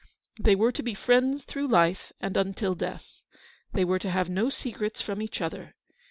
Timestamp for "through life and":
1.45-2.35